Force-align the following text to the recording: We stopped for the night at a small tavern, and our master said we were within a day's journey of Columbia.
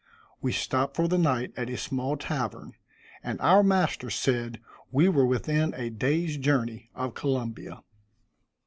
We 0.41 0.51
stopped 0.51 0.95
for 0.95 1.07
the 1.07 1.19
night 1.19 1.53
at 1.55 1.69
a 1.69 1.77
small 1.77 2.17
tavern, 2.17 2.73
and 3.21 3.39
our 3.39 3.61
master 3.61 4.09
said 4.09 4.59
we 4.91 5.07
were 5.07 5.27
within 5.27 5.75
a 5.75 5.91
day's 5.91 6.37
journey 6.37 6.89
of 6.95 7.13
Columbia. 7.13 7.83